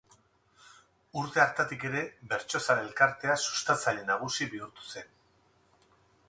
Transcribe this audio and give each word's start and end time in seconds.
Urte 1.23 1.41
hartatik 1.43 1.85
ere 1.89 2.01
Bertsozale 2.31 2.83
Elkartea 2.87 3.37
sustatzaile 3.51 4.07
nagusi 4.09 4.49
bihurtu 4.55 4.89
zen. 4.97 5.15